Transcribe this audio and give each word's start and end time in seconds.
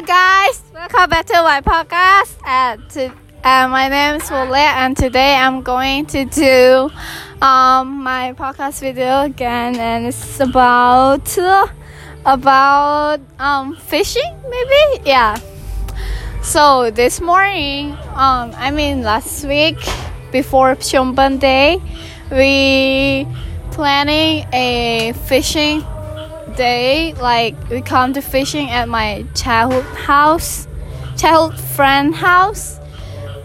Hello, 0.00 0.06
guys. 0.06 0.62
Welcome 0.72 1.10
back 1.10 1.26
to 1.26 1.34
my 1.42 1.60
podcast. 1.60 2.34
And 2.46 2.88
to, 2.90 3.12
uh, 3.44 3.68
my 3.68 3.88
name 3.90 4.14
is 4.14 4.30
Wole, 4.30 4.54
and 4.54 4.96
today 4.96 5.34
I'm 5.34 5.60
going 5.60 6.06
to 6.06 6.24
do 6.24 6.90
um, 7.42 8.02
my 8.02 8.32
podcast 8.32 8.80
video 8.80 9.20
again, 9.24 9.76
and 9.76 10.06
it's 10.06 10.40
about 10.40 11.36
about 12.24 13.20
um, 13.38 13.76
fishing, 13.76 14.40
maybe. 14.48 15.02
Yeah. 15.04 15.38
So 16.40 16.90
this 16.90 17.20
morning, 17.20 17.92
um, 18.14 18.54
I 18.56 18.70
mean 18.70 19.02
last 19.02 19.44
week 19.44 19.76
before 20.32 20.76
Pchum 20.76 21.14
Ben 21.14 21.36
Day, 21.36 21.76
we 22.32 23.26
planning 23.70 24.46
a 24.50 25.12
fishing 25.26 25.84
day. 26.56 27.14
Like 27.14 27.54
we 27.70 27.80
come 27.80 28.12
to 28.14 28.20
fishing 28.20 28.70
at 28.70 28.88
my 28.88 29.24
childhood 29.34 29.84
house, 29.96 30.66
childhood 31.16 31.60
friend 31.60 32.14
house, 32.14 32.78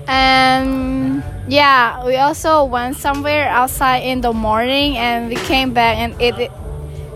and 0.07 1.23
yeah, 1.47 2.05
we 2.05 2.15
also 2.15 2.65
went 2.65 2.97
somewhere 2.97 3.47
outside 3.47 3.99
in 3.99 4.21
the 4.21 4.33
morning, 4.33 4.97
and 4.97 5.29
we 5.29 5.35
came 5.35 5.73
back 5.73 5.97
and 5.97 6.15
ate 6.19 6.49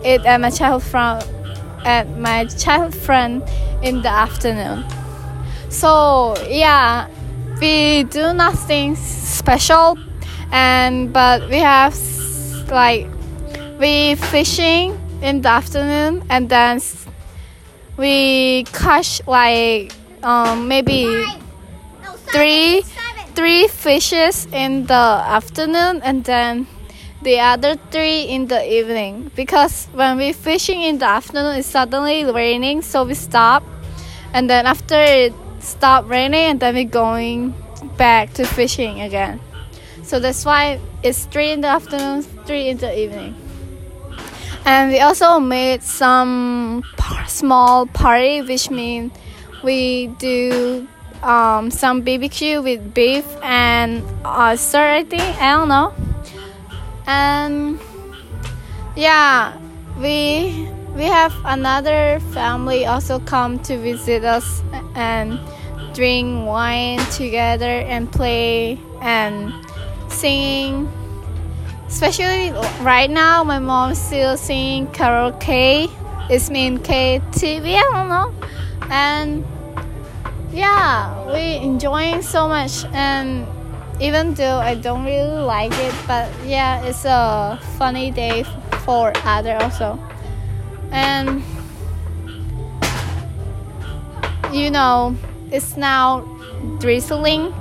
it, 0.03 0.25
at 0.25 0.39
my 0.39 0.49
childhood 0.49 0.89
friend 0.89 1.23
at 1.85 2.07
my 2.17 2.45
childhood 2.45 2.95
friend 2.95 3.43
in 3.81 4.01
the 4.01 4.09
afternoon. 4.09 4.83
So 5.69 6.35
yeah, 6.47 7.07
we 7.61 8.03
do 8.03 8.33
nothing 8.33 8.95
special, 8.95 9.97
and 10.51 11.11
but 11.13 11.49
we 11.49 11.57
have 11.57 11.97
like 12.69 13.07
we 13.79 14.15
fishing 14.15 14.97
in 15.21 15.41
the 15.41 15.49
afternoon, 15.49 16.23
and 16.29 16.49
then 16.49 16.81
we 17.97 18.63
catch 18.71 19.21
like 19.27 19.91
um 20.23 20.67
maybe 20.67 21.25
three 22.31 22.81
three 23.35 23.67
fishes 23.67 24.47
in 24.51 24.85
the 24.85 24.93
afternoon, 24.93 26.01
and 26.03 26.23
then 26.23 26.67
the 27.21 27.39
other 27.39 27.75
three 27.91 28.23
in 28.23 28.47
the 28.47 28.61
evening. 28.63 29.31
Because 29.35 29.87
when 29.93 30.17
we 30.17 30.33
fishing 30.33 30.81
in 30.81 30.99
the 30.99 31.05
afternoon 31.05 31.57
it's 31.57 31.67
suddenly 31.67 32.25
raining 32.25 32.81
so 32.81 33.03
we 33.03 33.13
stop. 33.13 33.63
And 34.33 34.49
then 34.49 34.65
after 34.65 34.95
it 34.95 35.33
stop 35.59 36.07
raining 36.07 36.45
and 36.45 36.59
then 36.59 36.75
we're 36.75 36.85
going 36.85 37.53
back 37.97 38.33
to 38.35 38.45
fishing 38.45 39.01
again. 39.01 39.41
So 40.03 40.19
that's 40.19 40.45
why 40.45 40.79
it's 41.03 41.25
three 41.25 41.51
in 41.51 41.61
the 41.61 41.67
afternoon 41.67 42.23
three 42.45 42.69
in 42.69 42.77
the 42.77 42.97
evening 42.97 43.35
and 44.69 44.91
we 44.91 44.99
also 44.99 45.39
made 45.39 45.81
some 45.81 46.83
par- 46.95 47.27
small 47.27 47.87
party 47.87 48.43
which 48.43 48.69
means 48.69 49.11
we 49.63 50.07
do 50.19 50.87
um, 51.23 51.71
some 51.71 52.03
bbq 52.03 52.63
with 52.63 52.93
beef 52.93 53.25
and 53.41 54.03
i 54.23 54.55
think. 54.55 55.23
I 55.41 55.51
don't 55.57 55.69
know. 55.69 55.93
And 57.07 57.79
yeah 58.95 59.57
we 59.97 60.69
we 60.95 61.05
have 61.05 61.33
another 61.45 62.19
family 62.31 62.85
also 62.85 63.19
come 63.19 63.57
to 63.63 63.75
visit 63.77 64.23
us 64.23 64.61
and 64.93 65.39
drink 65.95 66.45
wine 66.45 66.99
together 67.11 67.65
and 67.89 68.11
play 68.11 68.77
and 69.01 69.51
singing 70.09 70.87
especially 71.89 72.51
right 72.81 73.09
now 73.09 73.43
my 73.43 73.59
mom's 73.59 73.99
still 73.99 74.37
singing 74.37 74.87
karaoke. 74.87 75.89
It's 76.29 76.49
mean 76.49 76.77
ktv 76.77 77.75
i 77.75 77.81
don't 77.91 78.07
know. 78.07 78.33
And 78.89 79.43
yeah 80.53 81.25
we 81.33 81.57
enjoying 81.57 82.21
so 82.21 82.47
much. 82.47 82.85
And 82.93 83.45
even 83.99 84.33
though 84.33 84.59
I 84.59 84.75
don't 84.75 85.03
really 85.03 85.43
like 85.43 85.73
it, 85.73 85.93
but 86.07 86.31
yeah, 86.45 86.81
it's 86.85 87.03
a 87.03 87.59
funny 87.77 88.11
day 88.11 88.43
for 88.85 89.11
other 89.25 89.57
also. 89.57 89.99
And 90.91 91.43
you 94.53 94.71
know, 94.71 95.15
it's 95.51 95.75
now 95.77 96.21
drizzling, 96.79 97.53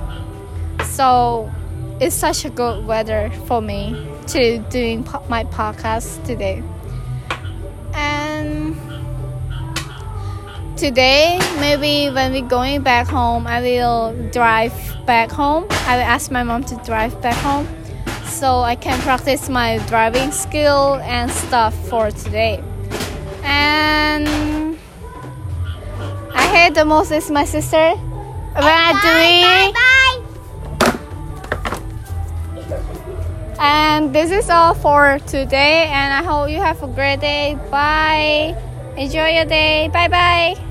so 0.83 1.51
it's 1.99 2.15
such 2.15 2.45
a 2.45 2.49
good 2.49 2.85
weather 2.85 3.29
for 3.45 3.61
me 3.61 4.07
to 4.27 4.59
doing 4.69 5.03
po- 5.03 5.23
my 5.27 5.43
podcast 5.45 6.23
today. 6.25 6.63
And 7.93 8.75
today 10.77 11.37
maybe 11.59 12.13
when 12.13 12.31
we're 12.31 12.47
going 12.47 12.81
back 12.81 13.05
home 13.05 13.45
i 13.45 13.59
will 13.59 14.13
drive 14.31 14.73
back 15.05 15.29
home. 15.29 15.65
I 15.87 15.97
will 15.97 16.03
ask 16.03 16.31
my 16.31 16.43
mom 16.43 16.63
to 16.65 16.75
drive 16.85 17.21
back 17.21 17.35
home 17.35 17.67
so 18.25 18.61
i 18.61 18.75
can 18.75 18.97
practice 19.01 19.49
my 19.49 19.79
driving 19.87 20.31
skill 20.31 20.95
and 21.03 21.29
stuff 21.29 21.75
for 21.89 22.11
today. 22.11 22.63
And 23.43 24.77
i 26.33 26.43
hate 26.47 26.75
the 26.75 26.85
most 26.85 27.11
is 27.11 27.29
my 27.29 27.43
sister. 27.43 27.95
When 28.55 28.63
i 28.63 28.91
oh, 28.95 29.73
doing 29.73 29.78
and 33.99 34.15
this 34.15 34.31
is 34.31 34.49
all 34.49 34.73
for 34.73 35.19
today 35.27 35.83
and 35.91 36.13
i 36.13 36.23
hope 36.23 36.49
you 36.49 36.57
have 36.57 36.81
a 36.81 36.87
great 36.87 37.19
day. 37.19 37.57
Bye. 37.69 38.55
Enjoy 38.95 39.27
your 39.27 39.45
day. 39.45 39.89
Bye 39.91 40.07
bye 40.07 40.68